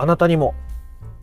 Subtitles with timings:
[0.00, 0.54] あなたにも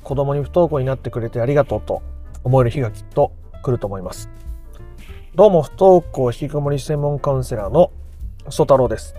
[0.04, 2.04] 子供に不登校になってくれてありがとうと
[2.44, 3.32] 思える日がきっと
[3.64, 4.30] 来ると思います。
[5.34, 7.92] どうも不登校引きこもり専門カウンセラーの
[8.50, 9.16] 曽太郎です。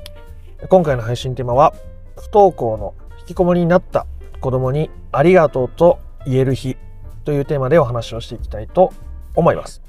[0.69, 1.75] 今回の配信テーマは
[2.17, 4.07] 不登校の引きこもりになった
[4.43, 6.77] 子供にありがとうと言える日
[7.25, 8.93] というテーマでお話をしていきたいと
[9.35, 9.83] 思います。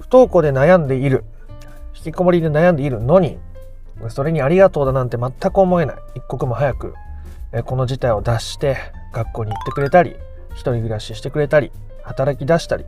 [0.00, 1.24] 不登校で悩んでいる
[1.96, 3.36] 引きこもりで悩んでいるのに
[4.10, 6.94] それにありがとうだなんて全く思えない一刻も早く
[7.62, 8.76] この事態を脱して
[9.12, 10.16] 学校に行ってくれたり
[10.52, 11.70] 一人暮らししてくれたり
[12.02, 12.84] 働き出したり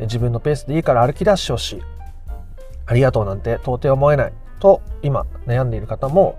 [0.00, 1.82] 自分のペースでいいから歩き出してほしい。
[2.86, 4.32] ありがとうなんて到底思えない。
[4.58, 6.38] と今悩んでいる方も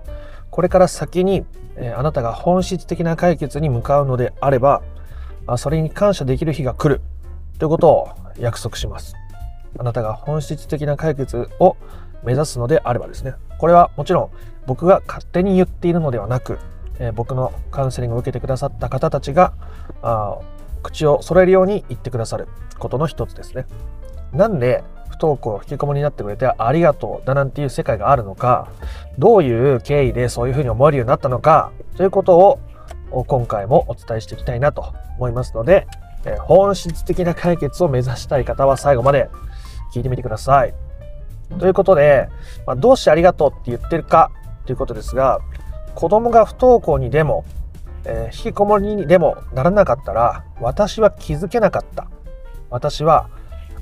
[0.50, 1.46] これから先に
[1.96, 4.82] あなたが本質的な解決に向かうのであれば
[5.58, 7.02] それに感謝できる日が来る。
[7.58, 8.10] ということを
[8.40, 9.16] 約束します。
[9.78, 11.78] あなたが本質的な解決を
[12.24, 13.34] 目指すのであればですね。
[13.58, 14.30] これはもちろん
[14.66, 16.60] 僕が勝手に言っているのではなく、
[17.02, 19.54] え、僕のカウンセリングを受けてくださった方たちが
[20.04, 20.38] あ
[20.84, 23.66] 口を揃えるように言ってくださることの一つですね
[24.34, 28.72] なんで不登校引きこもりになってくれてありがとうだなんていう世界があるのか
[29.18, 32.60] どういう経緯でそういうふうに思えるようになったのかということを
[33.26, 35.86] 今回もお伝えしていきたいなと思いますので、
[36.26, 39.30] え、本質的な解決を目指したい方は最後まで
[39.94, 40.74] 聞いてみてください。
[41.60, 42.30] ということで、
[42.66, 44.32] まあ、どうしてありがとうって言ってるか
[44.66, 45.40] ということですが
[45.96, 47.46] 子供が不登校にでも、
[48.06, 52.08] えー、引きこもりにでもならなかったら私は気づけなかった。
[52.70, 53.30] 私は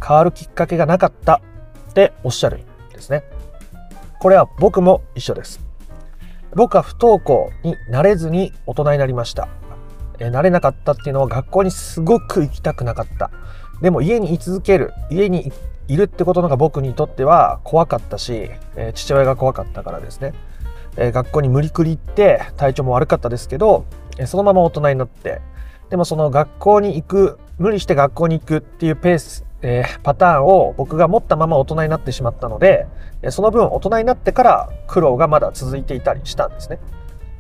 [0.06, 1.42] 変わるきっかけがなかった。
[1.90, 2.62] っておっしゃるん
[2.94, 3.24] ですね。
[4.20, 5.60] これは僕も一緒です。
[6.56, 9.48] 僕は不登校になれずに大人になりました、
[10.18, 13.32] えー、なれなかったっていうのは学校にすごく行きたくなかった。
[13.82, 15.52] でも家に居続ける家に
[15.88, 20.34] いるってことのが僕にとっては怖かったし、えー、父親が怖かったからですね、
[20.98, 23.86] え、学校に無理くり行って体調も悪かったですけど、
[24.18, 25.42] え、そのまま大人になって
[25.90, 32.88] でもその学校に行く無理して学校に行くっていうペース、えパターンを僕が持ったまま大人になってしまったので
[33.30, 36.80] その分大人になってから苦労がまだ続いていたりしたんですね。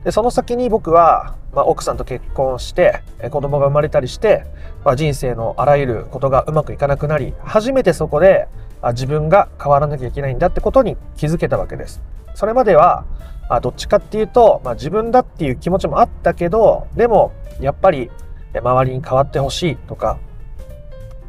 [0.03, 3.01] でその先に僕は、まあ、奥さんと結婚して
[3.31, 4.45] 子供が生まれたりして、
[4.85, 8.47] まあ、人生のあらゆることがうまくいかなくなり初めてそこで
[8.81, 12.01] あ自分が変わらなきゃいけないんだってことに気づけたわけです。
[12.35, 13.05] それまでは
[13.49, 18.09] あどっちかっていうと、まあ、自分だっていう気持ちもあったけどでもやっぱり
[18.53, 20.19] 周りに変わってほしいとか、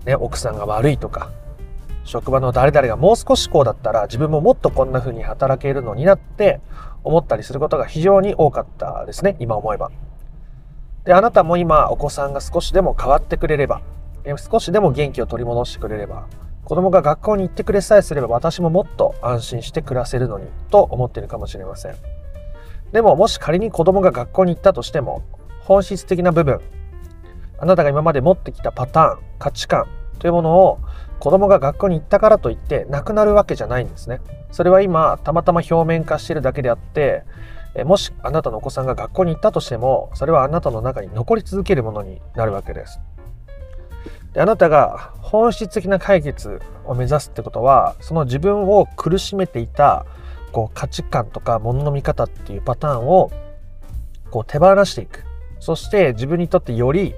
[0.05, 1.31] ね、奥さんが悪いとか
[2.05, 6.61] 職場の誰々がもう少しこうだったら自分ももっとこんな風に働けるのになって
[7.05, 9.91] 思ったりすることが非常に多かったですね今思えば。
[11.05, 13.81] であなたも今お子さんが少しでも変わってくれれば
[14.37, 16.27] 少しでも元気を取り戻してくれれば
[16.71, 21.97] 子供が学校に行ってくれさえすれば私ももっと安心して暮らせるのにと思っているかもしれません
[22.93, 25.25] でももし仮に子供が学校に行ったとしても
[25.63, 26.61] 本質的な部分
[27.59, 29.89] あなたが今まで持ってきたパターン価値観
[30.21, 30.79] というものを
[31.19, 34.21] 子供が学校に行ったからといってなくなるわけじゃないんですね。
[34.53, 37.25] それは今たまたま表面化してるだけであって
[37.85, 43.01] もしあなたのお子さんが学校に行ったとしてもそれはあなたの中に残り続けるものになるわけです。
[44.33, 50.07] であなたが本質的な解決を目指すってことはその自分を苦しめていた
[50.53, 53.31] こう価値観とか物の見方っていうパターンを
[54.31, 55.25] こう手放していく
[55.59, 57.15] そして自分にとってより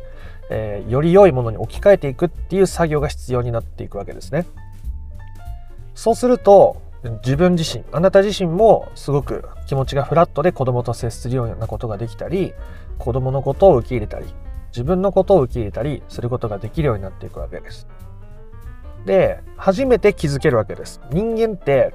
[0.54, 4.44] えー、より良いものに置き換えていくっていう作業が必要になっていくわけですね。
[5.94, 6.82] そうすると
[7.24, 12.52] 自分自身あなた自身もすごく気持ちがフラットで子供と接するようなことができたり
[12.98, 14.26] 子供のことを受け入れたり
[14.72, 17.86] 自分のことを受け入れたりすることができるようになっていくわけです。
[19.06, 21.00] で初めて気づけるわけです。
[21.10, 21.94] 人間って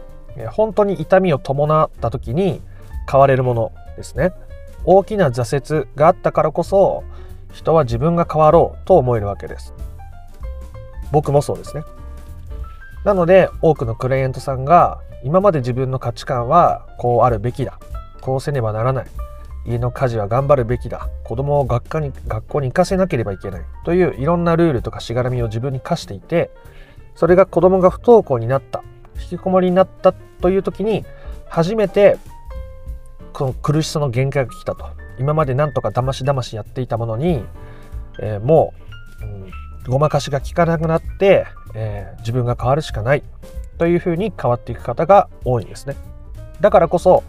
[0.51, 2.61] 本当に痛みを伴った時に
[3.09, 4.33] 変われるものですね。
[4.89, 7.03] 大きな挫折があったからこそ
[7.51, 9.73] 人は自分が変わろうと思えるわけです
[11.11, 11.83] 僕もそうですね
[13.03, 17.79] なので多くのクライアントさんが今まで自分の価値観はこうあるべきだ
[18.21, 19.07] こうせねばならない
[19.67, 21.09] 家の家事は頑張るべきだ。
[21.23, 23.61] 子供を学科に学校に行かせなければいけない。
[23.83, 26.51] といういろんなルールとかしがらみを自分に課していて
[27.15, 28.83] それが子供が不登校になった。
[29.19, 31.05] 引きこもりになったという時に
[31.49, 32.17] 初めて
[33.33, 34.85] この苦しさの限界が来たと。
[35.19, 37.43] 今までなんとかだましだましやっていたものに、
[38.19, 38.73] えー、も
[39.21, 39.51] う、うん、
[39.87, 43.23] ごまかしが効かなくなって、えー、自分が変わるしかない。
[43.77, 45.95] というふうに変わっていく方が多いんですね。
[46.61, 47.23] だからこそ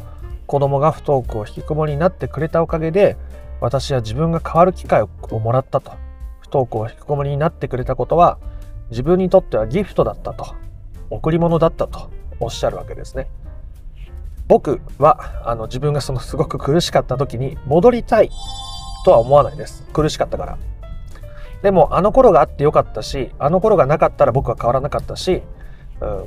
[0.49, 3.19] 子供が不登校引きこもりになってくれたおかげで
[3.61, 5.09] 私は自分が変わる機会を
[5.39, 5.93] もらったと。
[6.41, 8.39] 不登校引きこもりになってくれたことは
[8.91, 10.55] 自分にとってはギフトだったと。
[11.11, 12.11] 贈り物だったと
[12.41, 13.29] おっしゃるわけですね。
[14.47, 18.31] 僕はあの自分がそのすごく苦しかった時に戻りたい
[19.05, 19.85] とは思わないです。
[19.93, 20.59] 苦しかったから。
[21.61, 25.43] でもあの頃があってよかったしあの頃がなかったら僕は変わらなかったし、
[26.01, 26.25] うん、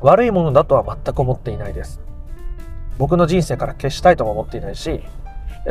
[0.00, 2.00] 悪いものだとは全く思っていないです。
[3.00, 5.00] 僕の人生から消したいとも思っていないし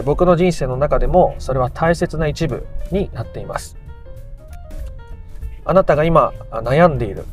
[0.04, 3.78] 僕の人生の中でもそれは大切な一部になっています。
[5.64, 7.26] あなたが今悩んでいる。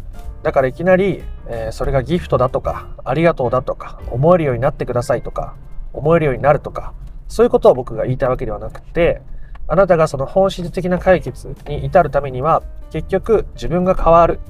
[0.43, 5.55] だからいきなり、え、それがギフトだとかありがとうだとか思えるようになってくださいとか
[5.95, 6.93] 思えるようになるとか
[7.27, 9.23] そういうことを僕が言いたいわけではなくて
[9.67, 14.41] あなたがその本質的な解決に至るためには結局自分が変わる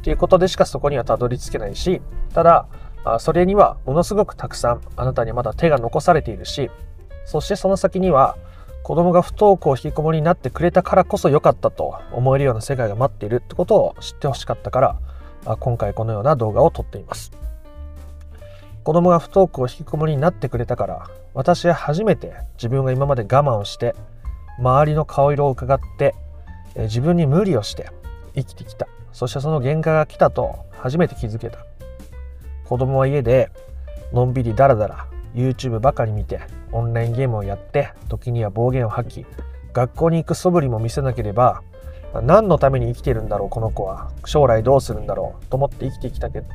[0.00, 2.00] っていうことでしかそこにはたどり着けないし
[2.32, 2.68] ただ
[3.20, 6.70] それにはものすごくたくさんあなたにまだ手が残されているし
[7.24, 8.36] そしてその先には
[8.82, 14.80] 子供が不登校引きこもりになってくれたからこそ良かったと思えるような世界が待っているってことを知ってほしかったか
[15.44, 17.32] ら今回このような動画を撮っています。
[18.84, 23.94] 子供が不登校引きこもりになってくれたから私は初めて自分が今まで我慢をして
[24.58, 26.14] 周りの顔色を伺って
[26.74, 27.90] 自分に無理をして
[28.34, 28.88] 生きてきた。
[29.12, 31.67] そしてその限界が来たと初めて気づけた。
[32.68, 33.50] 子供は家で
[34.12, 36.40] のんびりダラダラ YouTube ばかり見て
[36.72, 39.26] オンラインゲームをやって時には暴言を吐き
[39.72, 41.62] 学校に行く素振りも見せなければ
[42.22, 46.46] 何のために生きてるんだろうこの子は将来どうするんだろうと思って生きてきたけど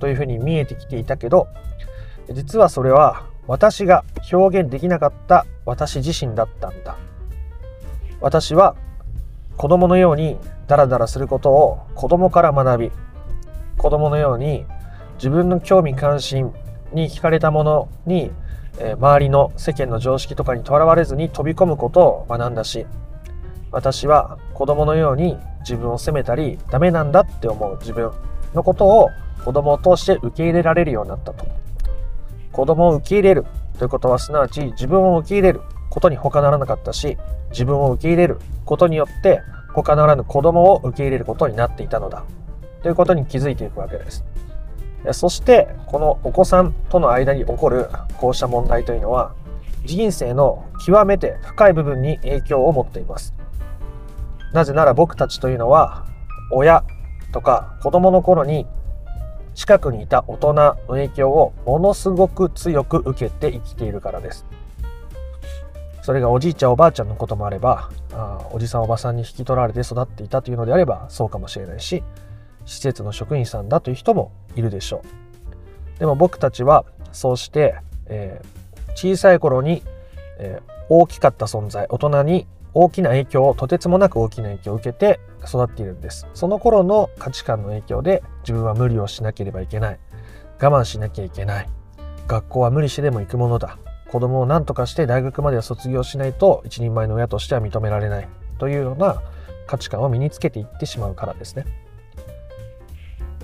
[0.00, 1.48] というふうに見えてきていたけど
[2.32, 6.98] 実はそれは私が表現できなかった私自身だったんだ。
[8.20, 8.74] 私は
[9.56, 12.92] 子供のようにダラダラすることを子供から学び
[13.76, 14.66] 子供のように
[15.18, 16.52] 自分の興味関心
[16.92, 18.30] に惹かれたものに、
[18.80, 22.86] え周りの世間の常識とかにとらわれずに飛び込むことを学んだし
[23.72, 28.12] 私は子供のように自分を責めたりダメなんだって思う自分
[28.54, 29.08] のことを
[29.44, 31.46] 子供を通して受け入れられるようになったと。
[32.52, 33.44] 子供を受け入れる
[33.78, 35.60] ということはすなわち自分を受け入れる
[35.90, 37.16] ことに他ならなかったし
[37.50, 39.40] 自分を受け入れることによって
[39.72, 42.24] 他ならぬ子供を受け入れることになっていたのだ。
[42.82, 44.24] ということに気づいていくわけです。
[45.12, 49.32] そしてこのお子さんとの間に起こるこうした問題というのは
[49.84, 53.34] 人生の極めて深い部分に影響を持っています。
[54.52, 56.06] なぜなら僕たちというのは
[56.50, 56.84] 親
[57.32, 58.66] とか子供の頃に
[59.54, 64.46] 近くにいた大人の影響をものすごく強く受けて生きているからです。
[66.02, 72.02] それがおじいちゃんおばあちゃんのこともあればあおじさんおばさんに引き取られて育っていたというのであればそうかもしれないし
[72.68, 75.02] 施設の職員さんだという人もいるでしょ
[75.96, 75.98] う。
[75.98, 77.76] でも僕たちはそうして、
[78.06, 79.82] えー、小さい頃に、
[80.38, 86.28] えー、大きかった存在大人に大きな影響をとてつもなく大きな影響を受けて育っているんです。
[86.34, 89.98] その頃の価値観の影響で自分は無理をしなければいけない。
[90.60, 91.68] 我慢しなきゃいけない。
[92.26, 93.78] 学校は無理してでも行くものだ。
[94.10, 98.28] 子供を何とかして大学までは卒業しないと一人前の親としては認められない。
[98.58, 99.22] というような
[99.66, 101.64] 価値観を身につけていってしまうからですね。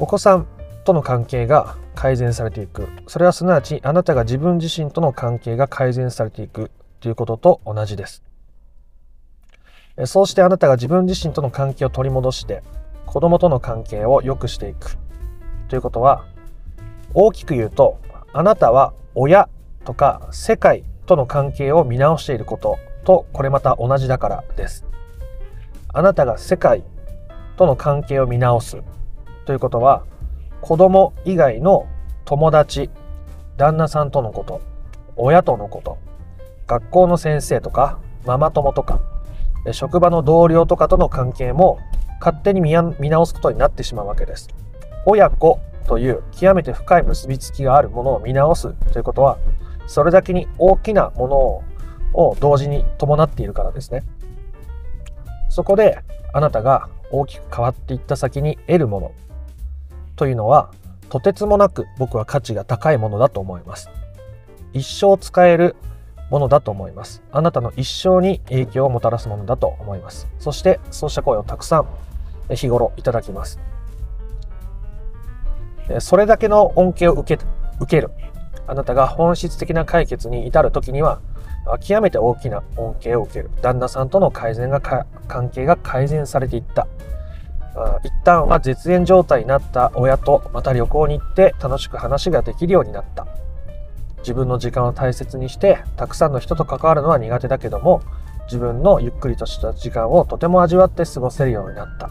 [0.00, 0.46] お子さん
[0.84, 2.88] との関係が改善されていく。
[3.06, 6.70] それはすなわちあなたが自分自身との関係が改善されていく
[7.00, 8.22] ということと同じです。
[10.06, 12.64] そうしてあなたが自分自身との関係を取り戻して
[13.06, 14.96] 子供との関係を良くしていく
[15.68, 16.24] ということは
[17.12, 18.00] 大きく言うと
[18.32, 19.48] あなたは親
[19.84, 24.84] とか世界との関係を見直していることとこれまた同じだからです。
[25.92, 26.82] あなたが世界
[27.56, 28.82] との関係を見直す
[29.44, 30.04] ということは
[30.60, 31.86] 子供以外の
[32.24, 32.90] 友達
[33.56, 34.60] 旦那さんとのこと
[35.16, 35.98] 親とのこと
[36.66, 39.00] 学校の先生とかママ友とか
[39.72, 41.78] 職場の同僚とかとの関係も
[42.20, 42.72] 勝手に見
[43.10, 44.48] 直すことになってしまうわけです。
[45.06, 49.38] 親子という極めて深い結びつきがあるものを見直すということは
[49.86, 51.36] それだけに大きなもの
[52.14, 54.02] を同時に伴っているからですね。
[55.50, 55.98] そこで
[56.32, 59.12] あなたが大きく変わっていった先に得るもの
[60.16, 60.70] というのは
[61.08, 63.90] とてつもなく僕は価値が高いものだと思います。
[64.72, 65.76] 一生使える
[66.30, 67.22] ものだと思います。
[67.30, 70.28] あなたの一生に影響をもたらすものだと思います。
[70.38, 71.86] そしてそうした声をたくさん
[72.54, 73.60] 日頃いただきます。
[76.00, 77.44] それだけの恩恵を受け
[77.78, 78.10] 受ける
[78.66, 81.20] あなたが本質的な解決に至る時には
[81.80, 86.88] 極めて大きな恩恵を受ける旦那さんとの改善が関係が改善されていった
[88.04, 93.26] 一旦は絶縁状態になった親とまた旅行に行って楽しく話ができるようになった。
[94.18, 98.00] 自分の時間を大切にしてたくさんの人と関わるのは苦手だけども
[98.46, 102.10] 自分のゆっくりとした時間をとても味わって過ごせるようになった。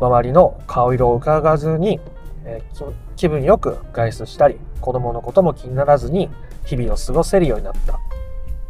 [0.00, 2.00] 周りの顔色を伺わずに
[2.48, 6.30] えー、気分よく外出したり子供のことも気にならずに
[6.64, 8.00] 日々を過ごせるようになった。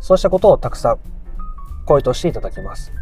[0.00, 0.98] そうしたことをたくさん
[1.84, 2.92] 声としていただきます。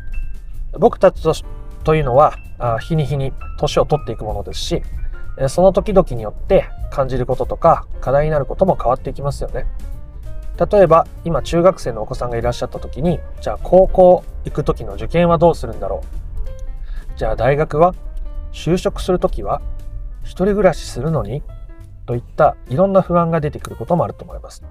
[0.78, 1.48] 僕たちとして
[1.86, 2.36] というのは
[2.80, 4.82] 日に日に年を取っていくものですし
[5.48, 9.66] その時々によって感じることとか課題になることも変わっていきますよね。
[10.58, 17.18] 例えば今中学生のお子さんがいらっしゃった時にじゃあ高校行く時の受験はどうするんだろう。
[17.18, 17.94] じゃあ大学は
[18.52, 19.62] 就職する時は
[20.24, 21.44] 一人暮らしするのに
[22.06, 24.64] といったいろんな不安が出てくることもあると思います。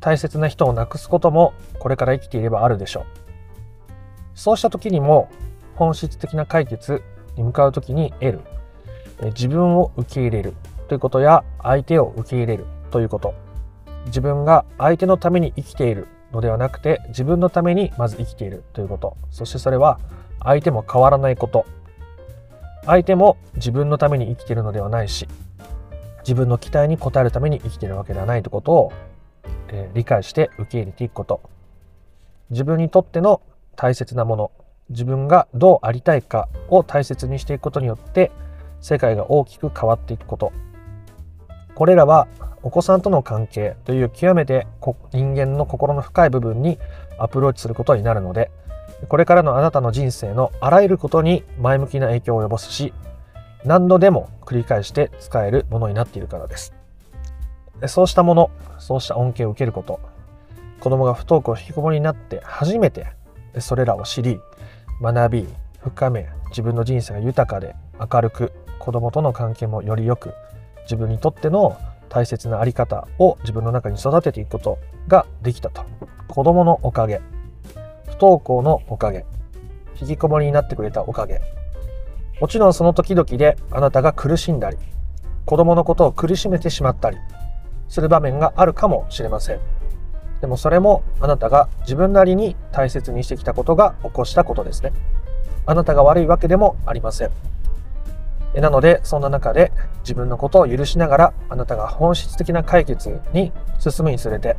[0.00, 3.04] 大切な人を亡くすこともこれから生きていればあるでしょう。
[4.34, 5.30] そうした時にも
[5.76, 7.02] 本質的な解決
[7.36, 8.40] に向かう時に得る。
[9.34, 10.54] 自分を受け入れる。
[10.88, 12.66] ということや相手を受け入れる。
[12.90, 13.34] ということ。
[14.06, 16.08] 自分が相手のために生きている。
[16.32, 18.64] のではなくて自分のためにまず生きている。
[18.72, 19.16] ということ。
[19.30, 20.00] そしてそれは
[20.42, 21.66] 相手も変わらないこと。
[22.84, 25.28] 相手も自分のために生きているのではないし
[26.22, 28.42] 自分の期待に応えるために生きているわけではない。
[28.42, 28.92] ということを、
[29.68, 31.42] えー、理解して受け入れていくこと。
[32.50, 33.40] 自分にとっての
[33.76, 34.50] 大切なもの。
[34.92, 38.30] 自分がどうありたいかを大切にしていくことによって
[38.80, 40.52] 世界が大きく変わっていくこと。
[41.74, 42.28] これらは
[42.62, 44.66] お子さんとの関係という極めて
[45.10, 46.78] 人間の心の深い部分に
[47.18, 48.50] アプローチすることになるので
[49.08, 52.92] これからのあなたの人生のあらゆることに前向きな影響を及ぼすし
[53.64, 56.74] 何度でも繰り返して使えるものになっているからです。
[57.86, 60.00] そうしたものそうした恩恵を受けること。
[60.80, 63.06] 子供が不登校引きこもりになって初めて
[63.60, 64.40] それらを知り
[65.02, 65.48] 学び
[65.80, 70.32] 深め自分の人生が豊かで明るく子供との関係もより良く
[70.84, 71.76] 自分にとっての
[72.08, 74.78] 大切な在り方を自分の中に育てていくこと
[75.08, 75.84] ができたと。
[76.28, 77.20] 子供のおかげ
[78.06, 79.24] 不登校のおかげ
[80.00, 81.40] 引きこもりになってくれたおかげ。
[82.40, 84.76] もちろんその時々であなたが苦しんだり
[85.46, 87.16] 子供のことを苦しめてしまったり
[87.88, 89.81] する場面があるかもしれません。
[90.42, 94.92] でもそれもあなたが自分なりに大切にしてきたことが起こしたことですね。
[95.66, 97.30] あなたが悪いわけでもありません。
[98.56, 104.56] なのでそんな中で自分のことを許しながらあなたが本質的な解決に進むにつれて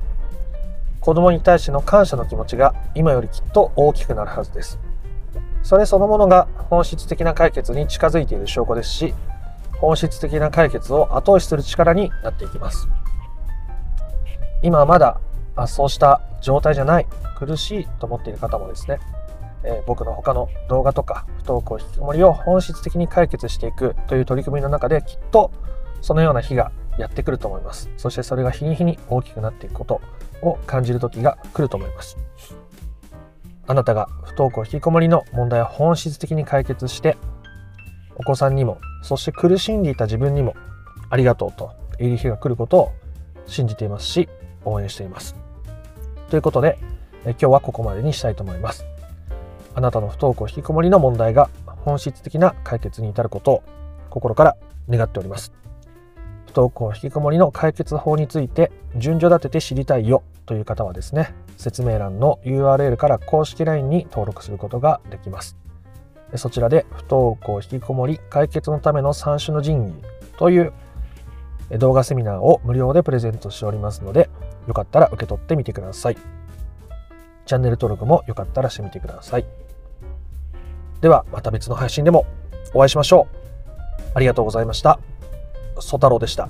[1.01, 4.79] 子供に対しての感謝の気持ちが今よりきっと大きくなるはずです。
[5.63, 9.13] それそのものが本質的な解決に近づいている証拠ですし
[9.79, 12.87] 本質的な解決を後押しする力になっていきます。
[14.61, 15.19] 今はまだ
[15.55, 17.07] あそうした状態じゃない
[17.37, 18.99] 苦しいと思っている方もですね
[19.65, 25.51] えー、僕の他の動画とか不登校引きこもりを本質的に解決していくという取り組みの中できっと
[26.01, 27.89] そのような日がやってくると思います。
[27.97, 30.01] そしてそれが日に日に大きくなっていくこと
[30.41, 32.17] を感じる時が来ると思います。
[33.65, 37.17] あなたが不登校引きこもりの問題を本質的に解決して
[38.15, 40.55] お子さんにもそして苦しんでいた自分にも
[41.09, 42.91] ありがとうと言える日が来ることを
[43.45, 44.27] 信じていますし
[44.65, 45.35] 応援しています
[46.29, 46.77] ということで
[47.25, 48.85] 今日はここまでにしたいと思います
[49.75, 51.49] あなたの不登校引きこもりの問題が
[51.83, 53.63] 本質的な解決に至ることを
[54.09, 54.57] 心から
[54.89, 55.51] 願っております。
[56.45, 65.57] 不登校引きこもりの解決法について順序立てて知りたいよという方はですね、説明欄の URL から公式 LINE に登録することができます。
[66.35, 69.95] そちらで不登校引きこもり解決のための三種の神器
[70.37, 70.73] という
[71.77, 74.29] 動画セミナーを無料でプレゼントしておりますので、
[74.67, 76.17] よかったら受け取ってみてください。
[77.45, 79.45] チャンネル登録もよかったらしてみてください。
[81.01, 82.25] ではまた別の配信でも
[82.73, 83.37] お会いしましょう。
[84.15, 84.99] ありがとうございました。
[85.79, 86.49] ソ太郎でした。